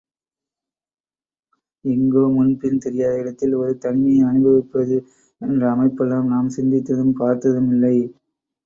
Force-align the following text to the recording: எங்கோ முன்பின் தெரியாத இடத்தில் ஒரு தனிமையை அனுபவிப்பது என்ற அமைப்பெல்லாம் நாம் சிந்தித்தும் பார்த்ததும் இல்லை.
எங்கோ 1.85 2.23
முன்பின் 2.29 2.81
தெரியாத 2.85 3.19
இடத்தில் 3.19 3.53
ஒரு 3.53 3.77
தனிமையை 3.77 4.23
அனுபவிப்பது 4.23 4.97
என்ற 5.41 5.61
அமைப்பெல்லாம் 5.75 6.27
நாம் 6.27 6.53
சிந்தித்தும் 6.57 7.17
பார்த்ததும் 7.17 7.71
இல்லை. 7.71 7.95